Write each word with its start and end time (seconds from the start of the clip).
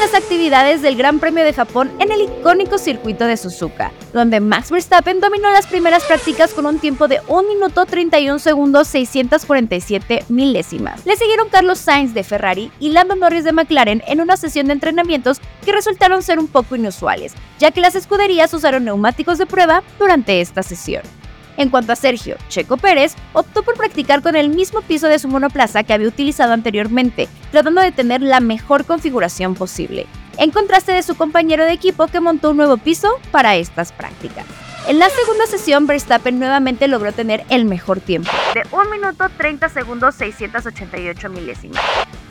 las 0.00 0.14
actividades 0.14 0.80
del 0.80 0.96
Gran 0.96 1.20
Premio 1.20 1.44
de 1.44 1.52
Japón 1.52 1.90
en 1.98 2.10
el 2.10 2.22
icónico 2.22 2.78
circuito 2.78 3.26
de 3.26 3.36
Suzuka, 3.36 3.92
donde 4.14 4.40
Max 4.40 4.70
Verstappen 4.70 5.20
dominó 5.20 5.50
las 5.50 5.66
primeras 5.66 6.04
prácticas 6.04 6.54
con 6.54 6.64
un 6.64 6.78
tiempo 6.78 7.06
de 7.06 7.20
1 7.28 7.42
minuto 7.46 7.84
31 7.84 8.38
segundos 8.38 8.88
647 8.88 10.24
milésimas. 10.30 11.04
Le 11.04 11.16
siguieron 11.16 11.50
Carlos 11.50 11.78
Sainz 11.78 12.14
de 12.14 12.24
Ferrari 12.24 12.72
y 12.80 12.88
Lando 12.88 13.14
Norris 13.14 13.44
de 13.44 13.52
McLaren 13.52 14.02
en 14.06 14.22
una 14.22 14.38
sesión 14.38 14.68
de 14.68 14.72
entrenamientos 14.72 15.38
que 15.62 15.72
resultaron 15.72 16.22
ser 16.22 16.38
un 16.38 16.48
poco 16.48 16.76
inusuales, 16.76 17.34
ya 17.58 17.70
que 17.70 17.82
las 17.82 17.94
escuderías 17.94 18.54
usaron 18.54 18.86
neumáticos 18.86 19.36
de 19.36 19.44
prueba 19.44 19.82
durante 19.98 20.40
esta 20.40 20.62
sesión. 20.62 21.19
En 21.60 21.68
cuanto 21.68 21.92
a 21.92 21.96
Sergio, 21.96 22.38
Checo 22.48 22.78
Pérez 22.78 23.14
optó 23.34 23.62
por 23.62 23.74
practicar 23.76 24.22
con 24.22 24.34
el 24.34 24.48
mismo 24.48 24.80
piso 24.80 25.08
de 25.08 25.18
su 25.18 25.28
monoplaza 25.28 25.82
que 25.82 25.92
había 25.92 26.08
utilizado 26.08 26.54
anteriormente, 26.54 27.28
tratando 27.50 27.82
de 27.82 27.92
tener 27.92 28.22
la 28.22 28.40
mejor 28.40 28.86
configuración 28.86 29.54
posible, 29.54 30.06
en 30.38 30.52
contraste 30.52 30.92
de 30.92 31.02
su 31.02 31.16
compañero 31.16 31.66
de 31.66 31.72
equipo 31.72 32.06
que 32.06 32.18
montó 32.18 32.52
un 32.52 32.56
nuevo 32.56 32.78
piso 32.78 33.10
para 33.30 33.56
estas 33.56 33.92
prácticas. 33.92 34.46
En 34.88 34.98
la 34.98 35.10
segunda 35.10 35.44
sesión, 35.44 35.86
Verstappen 35.86 36.38
nuevamente 36.38 36.88
logró 36.88 37.12
tener 37.12 37.44
el 37.50 37.66
mejor 37.66 38.00
tiempo, 38.00 38.30
de 38.54 38.62
1 38.72 38.90
minuto 38.90 39.26
30 39.36 39.68
segundos 39.68 40.14
688 40.16 41.28
milésimas, 41.28 41.82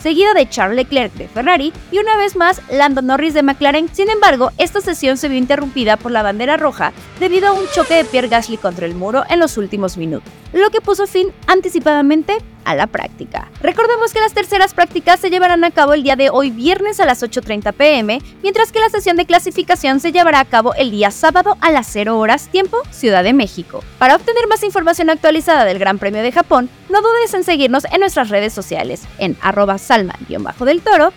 seguido 0.00 0.34
de 0.34 0.48
Charles 0.48 0.76
Leclerc 0.76 1.12
de 1.14 1.28
Ferrari 1.28 1.72
y 1.92 1.98
una 1.98 2.16
vez 2.16 2.34
más 2.36 2.60
Lando 2.70 3.02
Norris 3.02 3.34
de 3.34 3.42
McLaren. 3.42 3.88
Sin 3.92 4.10
embargo, 4.10 4.50
esta 4.58 4.80
sesión 4.80 5.16
se 5.16 5.28
vio 5.28 5.38
interrumpida 5.38 5.96
por 5.96 6.12
la 6.12 6.22
bandera 6.22 6.56
roja 6.56 6.92
debido 7.20 7.48
a 7.48 7.52
un 7.52 7.66
choque 7.74 7.94
de 7.94 8.04
Pierre 8.04 8.28
Gasly 8.28 8.56
contra 8.56 8.86
el 8.86 8.94
muro 8.94 9.24
en 9.28 9.38
los 9.38 9.56
últimos 9.58 9.96
minutos, 9.96 10.32
lo 10.52 10.70
que 10.70 10.80
puso 10.80 11.06
fin 11.06 11.32
anticipadamente 11.46 12.38
a 12.64 12.74
la 12.74 12.86
práctica. 12.86 13.50
Recordemos 13.62 14.12
que 14.12 14.20
las 14.20 14.34
terceras 14.34 14.74
prácticas 14.74 15.20
se 15.20 15.30
llevarán 15.30 15.64
a 15.64 15.70
cabo 15.70 15.94
el 15.94 16.02
día 16.02 16.16
de 16.16 16.28
hoy 16.28 16.50
viernes 16.50 17.00
a 17.00 17.06
las 17.06 17.22
8.30 17.22 17.72
pm, 17.72 18.20
mientras 18.42 18.72
que 18.72 18.80
la 18.80 18.90
sesión 18.90 19.16
de 19.16 19.24
clasificación 19.24 20.00
se 20.00 20.12
llevará 20.12 20.40
a 20.40 20.44
cabo 20.44 20.74
el 20.74 20.90
día 20.90 21.10
sábado 21.10 21.56
a 21.62 21.70
las 21.70 21.86
0 21.90 22.18
horas 22.18 22.48
tiempo 22.48 22.76
Ciudad 22.90 23.24
de 23.24 23.32
México. 23.32 23.82
Para 23.98 24.16
obtener 24.16 24.46
más 24.48 24.62
información 24.64 25.08
actualizada 25.08 25.64
del 25.64 25.78
Gran 25.78 25.98
Premio 25.98 26.07
de 26.10 26.32
Japón, 26.32 26.70
no 26.88 27.00
dudes 27.00 27.34
en 27.34 27.44
seguirnos 27.44 27.84
en 27.92 28.00
nuestras 28.00 28.30
redes 28.30 28.52
sociales 28.52 29.02
en 29.18 29.36
arroba 29.42 29.78
salma-del 29.78 30.80
toro. 30.82 31.12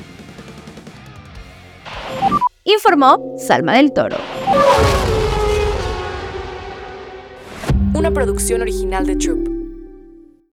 Informó 2.64 3.36
Salma 3.40 3.74
del 3.74 3.92
Toro. 3.92 4.18
Una 7.96 8.12
producción 8.12 8.62
original 8.62 9.08
de 9.08 9.16
Troop. 9.16 9.61